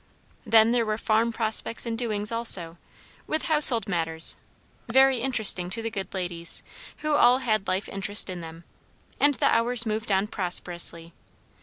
Then 0.47 0.71
there 0.71 0.83
were 0.83 0.97
farm 0.97 1.31
prospects 1.31 1.85
and 1.85 1.95
doings 1.95 2.31
also, 2.31 2.79
with 3.27 3.43
household 3.43 3.87
matters; 3.87 4.35
very 4.89 5.19
interesting 5.21 5.69
to 5.69 5.83
the 5.83 5.91
good 5.91 6.11
ladies, 6.11 6.63
who 7.05 7.13
all 7.15 7.37
had 7.37 7.67
life 7.67 7.87
interest 7.87 8.27
in 8.27 8.41
them; 8.41 8.63
and 9.19 9.35
the 9.35 9.45
hours 9.55 9.85
moved 9.85 10.11
on 10.11 10.25
prosperously. 10.25 11.13